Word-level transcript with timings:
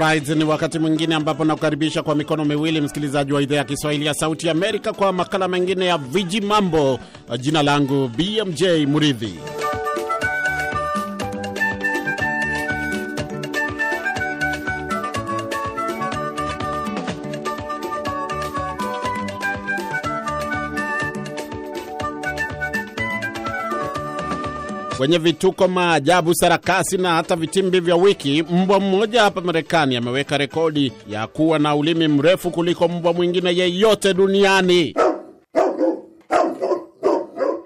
Alright, 0.00 0.28
ni 0.28 0.44
wakati 0.44 0.78
mwingine 0.78 1.14
ambapo 1.14 1.44
nakukaribisha 1.44 2.02
kwa 2.02 2.14
mikono 2.14 2.44
miwili 2.44 2.80
msikilizaji 2.80 3.32
wa 3.32 3.42
idhaa 3.42 3.56
ya 3.56 3.64
Kiswahili 3.64 4.06
ya 4.06 4.14
Sauti 4.14 4.50
Amerika 4.50 4.92
kwa 4.92 5.12
makala 5.12 5.48
mengine 5.48 5.86
ya 5.86 5.98
Viji 5.98 6.40
Mambo. 6.40 6.98
Jina 7.38 7.62
langu 7.62 8.08
BMJ 8.08 8.62
Muridhi. 8.86 9.34
Kwenye 25.00 25.18
vituko, 25.18 25.68
maajabu, 25.68 26.34
sarakasi 26.34 26.98
na 26.98 27.14
hata 27.14 27.36
vitimbi 27.36 27.80
vya 27.80 27.96
wiki, 27.96 28.42
mbwa 28.42 28.80
mmoja 28.80 29.22
hapa 29.22 29.40
Marekani 29.40 29.96
ameweka 29.96 30.38
rekodi 30.38 30.92
ya 31.10 31.26
kuwa 31.26 31.58
na 31.58 31.76
ulimi 31.76 32.08
mrefu 32.08 32.50
kuliko 32.50 32.88
mbwa 32.88 33.12
mwingine 33.12 33.56
yeyote 33.56 34.14
duniani. 34.14 34.94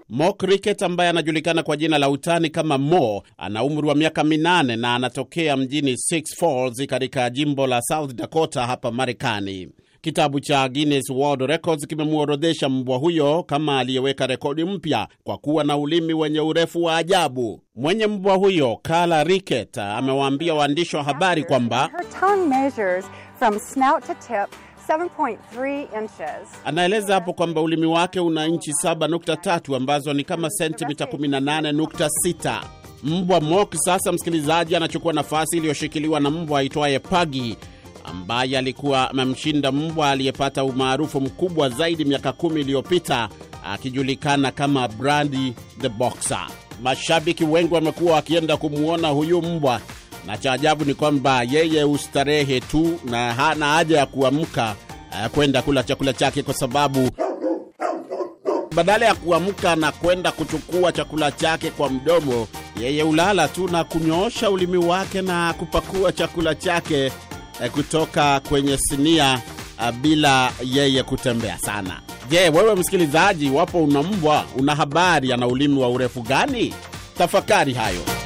Mo 0.08 0.32
Cricket 0.32 0.82
ambaye 0.82 1.10
anajulikana 1.10 1.62
kwa 1.62 1.76
jina 1.76 1.98
la 1.98 2.10
utani 2.10 2.50
kama 2.50 2.78
Mo 2.78 3.22
ana 3.38 3.64
umri 3.64 3.88
wa 3.88 3.94
miaka 3.94 4.24
minane 4.24 4.76
na 4.76 4.94
anatokea 4.94 5.56
mjini 5.56 5.96
Sioux 5.98 6.34
Falls 6.38 6.86
katika 6.86 7.30
jimbo 7.30 7.66
la 7.66 7.82
South 7.82 8.14
Dakota 8.14 8.66
hapa 8.66 8.90
Marekani. 8.90 9.68
Kitabu 10.04 10.40
cha 10.40 10.68
Guinness 10.68 11.10
World 11.10 11.40
Records 11.42 11.86
kimemworodhesha 11.86 12.68
mbwa 12.68 12.98
huyo 12.98 13.42
kama 13.42 13.78
aliyeweka 13.78 14.26
rekodi 14.26 14.64
mpya 14.64 15.08
kwa 15.24 15.38
kuwa 15.38 15.64
na 15.64 15.76
ulimi 15.76 16.14
wenye 16.14 16.40
urefu 16.40 16.84
wa 16.84 16.96
ajabu. 16.96 17.60
Mwenye 17.76 18.06
mbwa 18.06 18.34
huyo 18.34 18.78
Carla 18.82 19.24
Rickett 19.24 19.78
amewaambia 19.78 20.54
waandishi 20.54 20.96
wa 20.96 21.02
habari 21.02 21.44
kwamba 21.44 21.90
anaeleza 26.64 27.14
hapo 27.14 27.32
kwamba 27.32 27.60
ulimi 27.60 27.86
wake 27.86 28.20
una 28.20 28.46
inchi 28.46 28.70
7.3 28.84 29.76
ambazo 29.76 30.12
ni 30.12 30.24
kama 30.24 30.50
sentimita 30.50 31.04
18.6. 31.04 32.60
Mbwa 33.04 33.40
Mok 33.40 33.74
sasa, 33.74 34.12
msikilizaji, 34.12 34.76
anachukua 34.76 35.12
nafasi 35.12 35.56
iliyoshikiliwa 35.56 36.20
na 36.20 36.30
mbwa 36.30 36.60
aitwaye 36.60 36.98
Pagi 36.98 37.56
ambaye 38.20 38.58
alikuwa 38.58 39.10
amemshinda 39.10 39.72
mbwa 39.72 40.10
aliyepata 40.10 40.64
umaarufu 40.64 41.20
mkubwa 41.20 41.68
zaidi 41.68 42.04
miaka 42.04 42.32
kumi 42.32 42.60
iliyopita 42.60 43.28
akijulikana 43.64 44.50
kama 44.52 44.88
Brandi 44.88 45.54
the 45.80 45.88
Boxer. 45.88 46.46
Mashabiki 46.82 47.44
wengi 47.44 47.74
wamekuwa 47.74 48.14
wakienda 48.14 48.56
kumwona 48.56 49.08
huyu 49.08 49.42
mbwa, 49.42 49.80
na 50.26 50.38
cha 50.38 50.52
ajabu 50.52 50.84
ni 50.84 50.94
kwamba 50.94 51.42
yeye 51.42 51.84
ustarehe 51.84 52.60
tu 52.60 53.00
na 53.04 53.34
hana 53.34 53.66
haja 53.72 53.98
ya 53.98 54.06
kuamka 54.06 54.74
uh, 55.10 55.26
kwenda 55.26 55.62
kula 55.62 55.82
chakula 55.82 56.12
chake, 56.12 56.42
kwa 56.42 56.54
sababu 56.54 57.10
badala 58.74 59.06
ya 59.06 59.14
kuamka 59.14 59.76
na 59.76 59.92
kwenda 59.92 60.32
kuchukua 60.32 60.92
chakula 60.92 61.32
chake 61.32 61.70
kwa 61.70 61.90
mdomo, 61.90 62.48
yeye 62.80 63.02
ulala 63.02 63.48
tu 63.48 63.68
na 63.68 63.84
kunyoosha 63.84 64.50
ulimi 64.50 64.76
wake 64.76 65.22
na 65.22 65.52
kupakua 65.52 66.12
chakula 66.12 66.54
chake 66.54 67.12
kutoka 67.72 68.40
kwenye 68.40 68.78
sinia 68.78 69.40
bila 70.00 70.52
yeye 70.64 71.02
kutembea 71.02 71.58
sana. 71.58 72.00
Je, 72.30 72.48
wewe 72.48 72.74
msikilizaji, 72.74 73.50
wapo 73.50 73.84
una 73.84 74.02
mbwa, 74.02 74.44
una 74.58 74.74
habari 74.74 75.32
ana 75.32 75.46
ulimi 75.46 75.80
wa 75.80 75.88
urefu 75.88 76.22
gani? 76.22 76.74
Tafakari 77.18 77.74
hayo. 77.74 78.23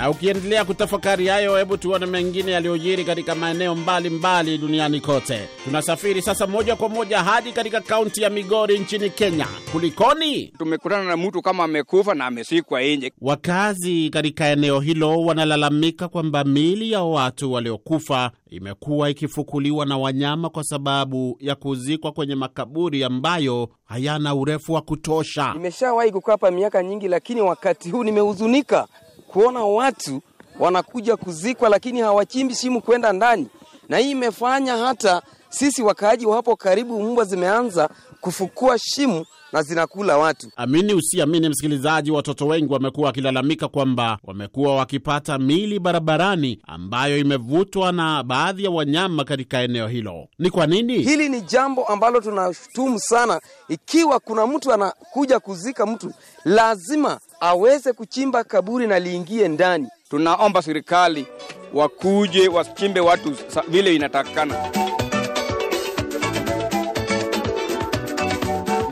Na 0.00 0.10
ukiendelea 0.10 0.64
kutafakari 0.64 1.26
hayo, 1.26 1.56
hebu 1.56 1.76
tuone 1.76 2.06
mengine 2.06 2.52
yaliyojiri 2.52 3.04
katika 3.04 3.34
maeneo 3.34 3.74
mbalimbali 3.74 4.58
duniani 4.58 5.00
kote. 5.00 5.48
Tunasafiri 5.64 6.22
sasa 6.22 6.46
moja 6.46 6.76
kwa 6.76 6.88
moja 6.88 7.22
hadi 7.22 7.52
katika 7.52 7.80
kaunti 7.80 8.22
ya 8.22 8.30
Migori 8.30 8.78
nchini 8.78 9.10
Kenya. 9.10 9.46
Kulikoni? 9.72 10.46
Tumekutana 10.58 11.04
na 11.04 11.16
mtu 11.16 11.42
kama 11.42 11.64
amekufa 11.64 12.14
na 12.14 12.26
amesikwa 12.26 12.82
nje. 12.82 13.12
Wakazi 13.20 14.10
katika 14.10 14.46
eneo 14.48 14.80
hilo 14.80 15.20
wanalalamika 15.22 16.08
kwamba 16.08 16.44
miili 16.44 16.92
ya 16.92 17.02
watu 17.02 17.52
waliokufa 17.52 18.30
imekuwa 18.50 19.10
ikifukuliwa 19.10 19.86
na 19.86 19.98
wanyama 19.98 20.48
kwa 20.50 20.64
sababu 20.64 21.36
ya 21.40 21.54
kuzikwa 21.54 22.12
kwenye 22.12 22.34
makaburi 22.34 23.04
ambayo 23.04 23.68
hayana 23.84 24.34
urefu 24.34 24.72
wa 24.72 24.80
kutosha. 24.82 25.52
Nimeshawahi 25.52 26.10
kukaa 26.12 26.32
hapa 26.32 26.50
miaka 26.50 26.82
nyingi, 26.82 27.08
lakini 27.08 27.40
wakati 27.40 27.90
huu 27.90 28.04
nimehuzunika 28.04 28.88
kuona 29.32 29.64
watu 29.64 30.22
wanakuja 30.58 31.16
kuzikwa, 31.16 31.68
lakini 31.68 32.00
hawachimbi 32.00 32.54
shimo 32.54 32.80
kwenda 32.80 33.12
ndani, 33.12 33.46
na 33.88 33.98
hii 33.98 34.10
imefanya 34.10 34.76
hata 34.76 35.22
sisi 35.48 35.82
wakaaji 35.82 36.26
wa 36.26 36.36
hapo 36.36 36.56
karibu, 36.56 37.02
mbwa 37.02 37.24
zimeanza 37.24 37.88
kufukua 38.20 38.78
shimu 38.78 39.24
na 39.52 39.62
zinakula 39.62 40.18
watu. 40.18 40.50
Amini 40.56 40.94
usiamini, 40.94 41.48
msikilizaji, 41.48 42.10
watoto 42.10 42.46
wengi 42.46 42.72
wamekuwa 42.72 43.06
wakilalamika 43.06 43.68
kwamba 43.68 44.18
wamekuwa 44.24 44.76
wakipata 44.76 45.38
mili 45.38 45.78
barabarani 45.78 46.62
ambayo 46.66 47.18
imevutwa 47.18 47.92
na 47.92 48.22
baadhi 48.22 48.64
ya 48.64 48.70
wanyama 48.70 49.24
katika 49.24 49.60
eneo 49.60 49.88
hilo. 49.88 50.28
Ni 50.38 50.50
kwa 50.50 50.66
nini? 50.66 50.98
Hili 50.98 51.28
ni 51.28 51.40
jambo 51.40 51.84
ambalo 51.84 52.20
tunashutumu 52.20 52.98
sana. 53.00 53.40
Ikiwa 53.68 54.20
kuna 54.20 54.46
mtu 54.46 54.72
anakuja 54.72 55.40
kuzika 55.40 55.86
mtu, 55.86 56.12
lazima 56.44 57.20
aweze 57.40 57.92
kuchimba 57.92 58.44
kaburi 58.44 58.86
na 58.86 58.98
liingie 58.98 59.48
ndani. 59.48 59.88
Tunaomba 60.10 60.62
serikali 60.62 61.26
wakuje 61.74 62.48
wachimbe 62.48 63.00
watu 63.00 63.34
vile 63.68 63.94
inatakikana. 63.94 64.54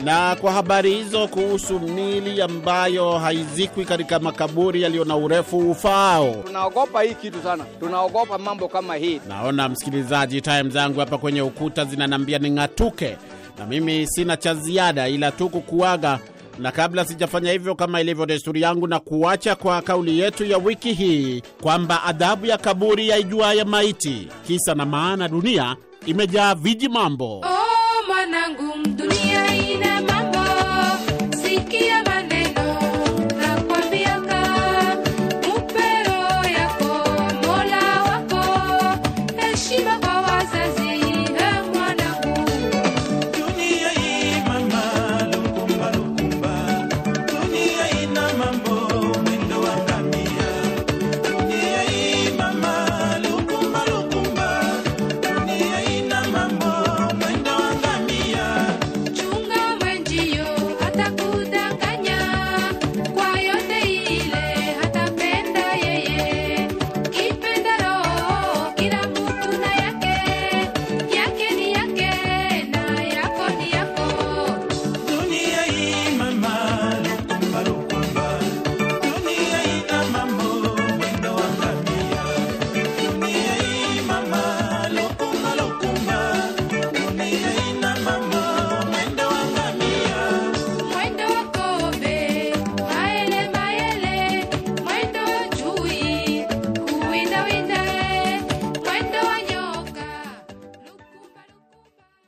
Na 0.03 0.35
kwa 0.35 0.51
habari 0.51 0.93
hizo 0.93 1.27
kuhusu 1.27 1.79
mili 1.79 2.41
ambayo 2.41 3.17
haizikwi 3.17 3.85
katika 3.85 4.19
makaburi 4.19 4.81
yaliyo 4.81 5.05
na 5.05 5.15
urefu 5.15 5.57
ufaao, 5.71 6.35
tunaogopa 6.45 7.01
hii 7.01 7.13
kitu 7.13 7.41
sana, 7.43 7.65
tunaogopa 7.79 8.37
mambo 8.37 8.67
kama 8.67 8.95
hii. 8.95 9.21
Naona 9.27 9.69
msikilizaji, 9.69 10.41
time 10.41 10.69
zangu 10.69 10.99
hapa 10.99 11.17
kwenye 11.17 11.41
ukuta 11.41 11.85
zinanambia 11.85 12.39
ning'atuke, 12.39 13.17
na 13.59 13.65
mimi 13.65 14.07
sina 14.07 14.37
cha 14.37 14.53
ziada 14.55 15.07
ila 15.07 15.31
tu 15.31 15.49
kukuaga 15.49 16.19
na 16.59 16.71
kabla 16.71 17.05
sijafanya 17.05 17.51
hivyo, 17.51 17.75
kama 17.75 18.01
ilivyo 18.01 18.25
desturi 18.25 18.61
yangu, 18.61 18.87
na 18.87 18.99
kuacha 18.99 19.55
kwa 19.55 19.81
kauli 19.81 20.19
yetu 20.19 20.45
ya 20.45 20.57
wiki 20.57 20.93
hii 20.93 21.41
kwamba 21.61 22.03
adhabu 22.03 22.45
ya 22.45 22.57
kaburi 22.57 23.09
yaijuaye 23.09 23.63
maiti. 23.63 24.27
Kisa 24.47 24.75
na 24.75 24.85
maana, 24.85 25.27
dunia 25.27 25.75
imejaa 26.05 26.55
viji 26.55 26.89
mambo. 26.89 27.45